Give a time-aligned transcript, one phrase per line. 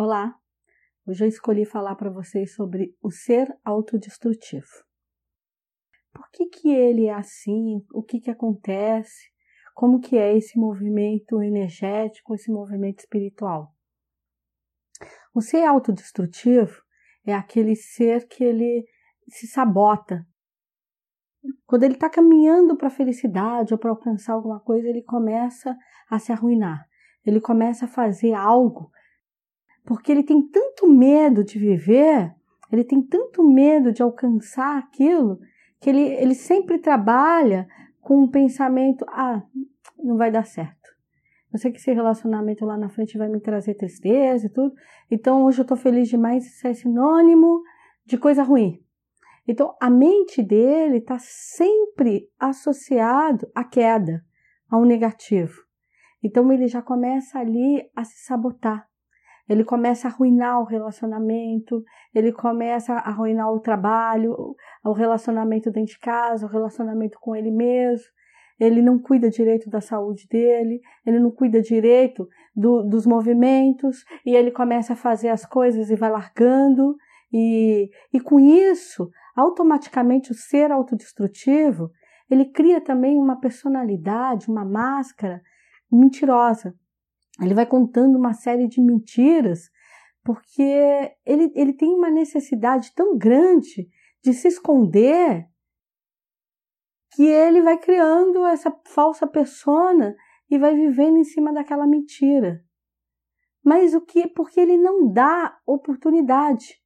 [0.00, 0.32] Olá,
[1.04, 4.84] hoje eu escolhi falar para vocês sobre o ser autodestrutivo.
[6.12, 7.84] Por que, que ele é assim?
[7.92, 9.28] O que, que acontece?
[9.74, 13.74] Como que é esse movimento energético, esse movimento espiritual?
[15.34, 16.80] O ser autodestrutivo
[17.26, 18.86] é aquele ser que ele
[19.28, 20.24] se sabota.
[21.66, 25.76] Quando ele está caminhando para a felicidade ou para alcançar alguma coisa, ele começa
[26.08, 26.86] a se arruinar.
[27.26, 28.92] Ele começa a fazer algo
[29.88, 32.34] porque ele tem tanto medo de viver,
[32.70, 35.40] ele tem tanto medo de alcançar aquilo,
[35.80, 37.66] que ele, ele sempre trabalha
[37.98, 39.42] com um pensamento: ah,
[39.98, 40.76] não vai dar certo.
[41.50, 44.74] Eu sei que esse relacionamento lá na frente vai me trazer tristeza e tudo,
[45.10, 47.62] então hoje eu tô feliz demais, isso é sinônimo
[48.04, 48.84] de coisa ruim.
[49.46, 54.22] Então a mente dele está sempre associado à queda,
[54.68, 55.62] ao negativo.
[56.22, 58.86] Então ele já começa ali a se sabotar
[59.48, 61.82] ele começa a arruinar o relacionamento,
[62.14, 64.36] ele começa a arruinar o trabalho,
[64.84, 68.06] o relacionamento dentro de casa, o relacionamento com ele mesmo.
[68.60, 74.34] Ele não cuida direito da saúde dele, ele não cuida direito do, dos movimentos, e
[74.34, 76.96] ele começa a fazer as coisas e vai largando.
[77.32, 81.90] E, e com isso, automaticamente, o ser autodestrutivo
[82.30, 85.40] ele cria também uma personalidade, uma máscara
[85.90, 86.74] mentirosa.
[87.40, 89.70] Ele vai contando uma série de mentiras,
[90.24, 90.62] porque
[91.24, 93.88] ele, ele tem uma necessidade tão grande
[94.22, 95.46] de se esconder
[97.14, 100.16] que ele vai criando essa falsa persona
[100.50, 102.64] e vai vivendo em cima daquela mentira.
[103.64, 104.26] Mas o que?
[104.28, 106.80] Porque ele não dá oportunidade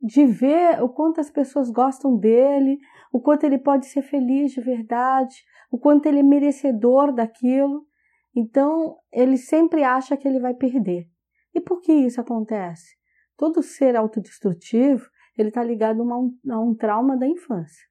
[0.00, 2.78] de ver o quanto as pessoas gostam dele,
[3.12, 5.36] o quanto ele pode ser feliz de verdade,
[5.70, 7.86] o quanto ele é merecedor daquilo.
[8.34, 11.06] Então, ele sempre acha que ele vai perder.
[11.54, 12.96] E por que isso acontece?
[13.36, 17.84] Todo ser autodestrutivo, ele está ligado a um, a um trauma da infância.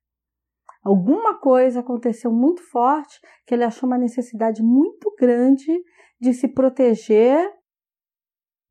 [0.84, 5.72] Alguma coisa aconteceu muito forte que ele achou uma necessidade muito grande
[6.20, 7.50] de se proteger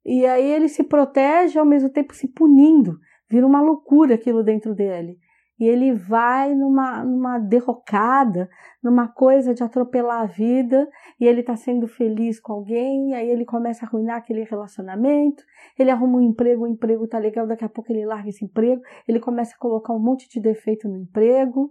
[0.05, 2.99] e aí ele se protege ao mesmo tempo se punindo.
[3.31, 5.19] Vira uma loucura aquilo dentro dele
[5.63, 8.51] e ele vai numa, numa derrocada,
[8.83, 10.91] numa coisa de atropelar a vida,
[11.21, 15.45] e ele está sendo feliz com alguém, aí ele começa a arruinar aquele relacionamento,
[15.79, 18.83] ele arruma um emprego, o emprego tá legal, daqui a pouco ele larga esse emprego,
[19.07, 21.71] ele começa a colocar um monte de defeito no emprego,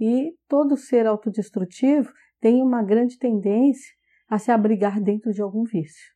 [0.00, 2.10] e todo ser autodestrutivo
[2.40, 3.94] tem uma grande tendência
[4.30, 6.10] a se abrigar dentro de algum vício.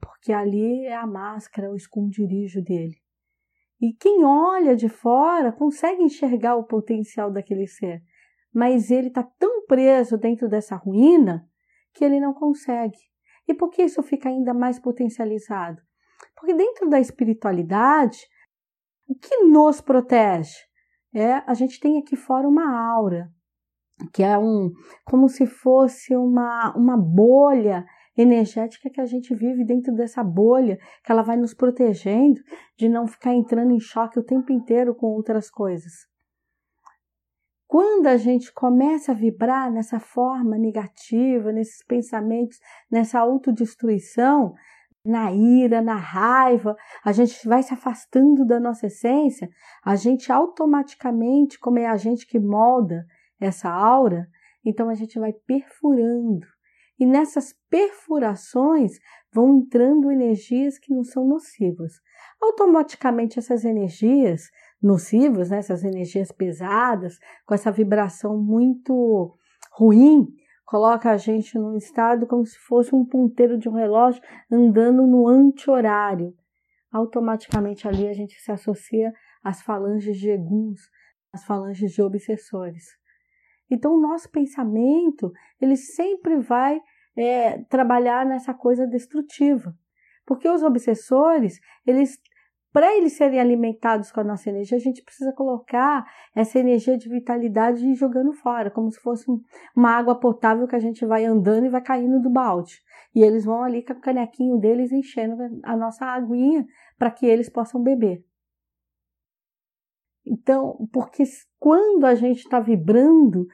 [0.00, 2.96] Porque ali é a máscara, o esconderijo dele.
[3.80, 8.02] E quem olha de fora consegue enxergar o potencial daquele ser,
[8.52, 11.48] mas ele está tão preso dentro dessa ruína
[11.94, 12.98] que ele não consegue.
[13.46, 15.80] E por que isso fica ainda mais potencializado?
[16.36, 18.18] Porque dentro da espiritualidade,
[19.06, 20.54] o que nos protege?
[21.14, 23.30] É, a gente tem aqui fora uma aura,
[24.12, 24.70] que é um
[25.04, 27.86] como se fosse uma, uma bolha
[28.20, 32.40] energética que a gente vive dentro dessa bolha, que ela vai nos protegendo
[32.76, 35.92] de não ficar entrando em choque o tempo inteiro com outras coisas.
[37.66, 42.58] Quando a gente começa a vibrar nessa forma negativa, nesses pensamentos,
[42.90, 44.54] nessa autodestruição,
[45.04, 49.48] na ira, na raiva, a gente vai se afastando da nossa essência,
[49.84, 53.06] a gente automaticamente, como é a gente que molda
[53.38, 54.26] essa aura,
[54.64, 56.46] então a gente vai perfurando
[56.98, 58.98] e nessas perfurações
[59.32, 61.92] vão entrando energias que não são nocivas.
[62.40, 64.50] Automaticamente essas energias
[64.82, 69.36] nocivas, né, essas energias pesadas, com essa vibração muito
[69.72, 70.26] ruim,
[70.64, 75.28] coloca a gente num estado como se fosse um ponteiro de um relógio andando no
[75.28, 76.34] anti-horário.
[76.92, 80.80] Automaticamente ali a gente se associa às falanges de eguns,
[81.32, 82.97] às falanges de obsessores.
[83.70, 86.80] Então, o nosso pensamento, ele sempre vai
[87.16, 89.74] é, trabalhar nessa coisa destrutiva.
[90.26, 92.18] Porque os obsessores, eles
[92.70, 97.08] para eles serem alimentados com a nossa energia, a gente precisa colocar essa energia de
[97.08, 99.24] vitalidade e jogando fora, como se fosse
[99.74, 102.80] uma água potável que a gente vai andando e vai caindo do balde.
[103.14, 106.66] E eles vão ali com o canequinho deles enchendo a nossa aguinha
[106.98, 108.22] para que eles possam beber.
[110.26, 111.24] Então, porque
[111.58, 113.46] quando a gente está vibrando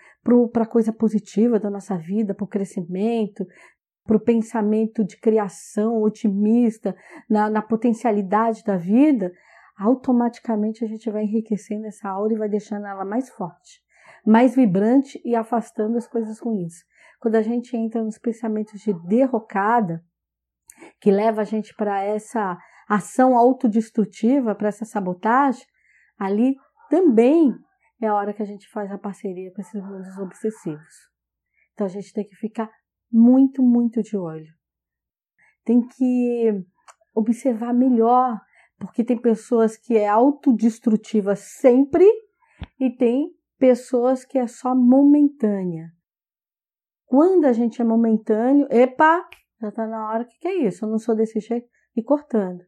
[0.52, 3.46] para a coisa positiva da nossa vida, para o crescimento,
[4.04, 6.94] para o pensamento de criação otimista,
[7.28, 9.32] na, na potencialidade da vida,
[9.78, 13.80] automaticamente a gente vai enriquecendo essa aura e vai deixando ela mais forte,
[14.24, 16.84] mais vibrante e afastando as coisas ruins.
[17.20, 20.04] Quando a gente entra nos pensamentos de derrocada,
[21.00, 22.58] que leva a gente para essa
[22.88, 25.64] ação autodestrutiva, para essa sabotagem,
[26.18, 26.56] ali
[26.90, 27.54] também
[28.00, 30.94] é a hora que a gente faz a parceria com esses mundos obsessivos.
[31.72, 32.70] Então a gente tem que ficar
[33.10, 34.52] muito, muito de olho.
[35.64, 36.64] Tem que
[37.14, 38.40] observar melhor,
[38.78, 42.04] porque tem pessoas que é autodestrutiva sempre
[42.78, 45.90] e tem pessoas que é só momentânea.
[47.06, 49.26] Quando a gente é momentâneo, epa,
[49.60, 50.84] já está na hora, o que, que é isso?
[50.84, 52.64] Eu não sou desse jeito, e cortando.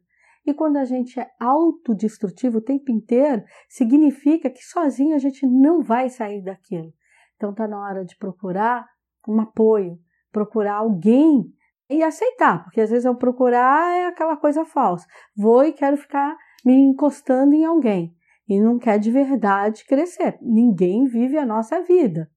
[0.47, 5.81] E quando a gente é autodestrutivo o tempo inteiro, significa que sozinho a gente não
[5.81, 6.93] vai sair daquilo.
[7.35, 8.87] Então está na hora de procurar
[9.27, 9.99] um apoio,
[10.31, 11.53] procurar alguém
[11.89, 15.05] e aceitar, porque às vezes eu procurar é aquela coisa falsa.
[15.35, 18.15] Vou e quero ficar me encostando em alguém
[18.47, 20.37] e não quer de verdade crescer.
[20.41, 22.31] Ninguém vive a nossa vida.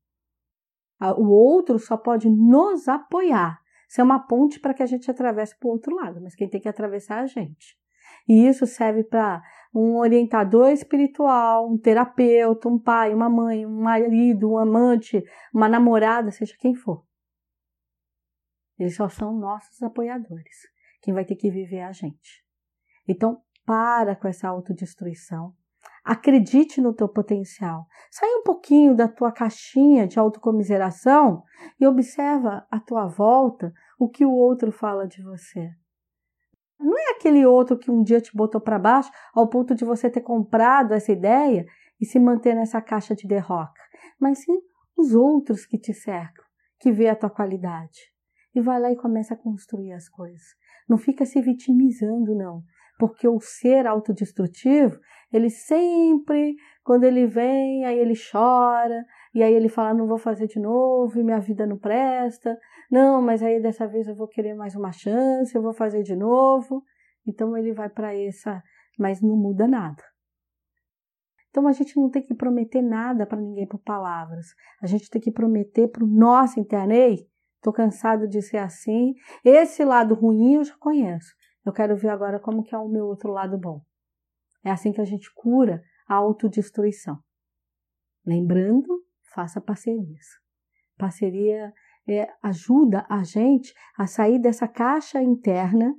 [1.17, 5.69] O outro só pode nos apoiar, ser uma ponte para que a gente atravesse para
[5.69, 7.79] o outro lado, mas quem tem que atravessar é a gente.
[8.28, 9.43] E isso serve para
[9.75, 15.22] um orientador espiritual, um terapeuta, um pai, uma mãe, um marido, um amante,
[15.55, 17.05] uma namorada, seja quem for.
[18.78, 20.69] Eles só são nossos apoiadores.
[21.02, 22.44] Quem vai ter que viver é a gente.
[23.06, 25.55] Então, para com essa autodestruição.
[26.05, 27.87] Acredite no teu potencial.
[28.11, 31.44] Sai um pouquinho da tua caixinha de autocomiseração
[31.78, 35.70] e observa à tua volta o que o outro fala de você.
[36.81, 40.09] Não é aquele outro que um dia te botou para baixo ao ponto de você
[40.09, 41.67] ter comprado essa ideia
[42.00, 43.82] e se manter nessa caixa de derroca,
[44.19, 44.59] mas sim
[44.97, 46.44] os outros que te cercam,
[46.79, 48.11] que vê a tua qualidade.
[48.55, 50.43] E vai lá e começa a construir as coisas.
[50.88, 52.62] Não fica se vitimizando, não.
[52.99, 54.99] Porque o ser autodestrutivo,
[55.33, 60.47] ele sempre, quando ele vem, aí ele chora, e aí ele fala: não vou fazer
[60.47, 62.59] de novo, e minha vida não presta.
[62.91, 66.17] Não, mas aí dessa vez eu vou querer mais uma chance, eu vou fazer de
[66.17, 66.82] novo.
[67.27, 68.62] Então ele vai para essa,
[68.99, 70.03] mas não muda nada.
[71.50, 74.47] Então a gente não tem que prometer nada para ninguém por palavras.
[74.82, 77.29] A gente tem que prometer para o nosso internet.
[77.56, 79.15] Estou cansado de ser assim.
[79.44, 81.35] Esse lado ruim eu já conheço.
[81.65, 83.83] Eu quero ver agora como que é o meu outro lado bom.
[84.65, 87.19] É assim que a gente cura a autodestruição.
[88.25, 89.05] Lembrando
[89.35, 90.27] faça parcerias.
[90.97, 91.73] Parceria
[92.09, 95.94] é, ajuda a gente a sair dessa caixa interna,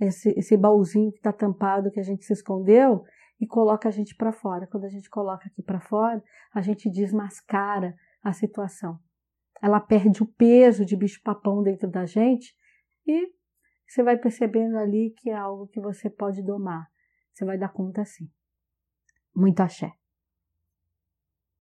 [0.00, 3.04] esse, esse baúzinho que está tampado, que a gente se escondeu,
[3.40, 4.66] e coloca a gente para fora.
[4.66, 6.22] Quando a gente coloca aqui para fora,
[6.52, 8.98] a gente desmascara a situação.
[9.62, 12.54] Ela perde o peso de bicho-papão dentro da gente
[13.06, 13.32] e
[13.86, 16.86] você vai percebendo ali que é algo que você pode domar.
[17.32, 18.30] Você vai dar conta assim.
[19.34, 19.99] Muito axé.